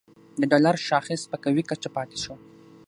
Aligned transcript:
د 0.39 0.41
ډالر 0.51 0.75
شاخص 0.87 1.21
په 1.31 1.37
قوي 1.43 1.63
کچه 1.69 1.89
پاتې 1.95 2.17
شو 2.23 2.33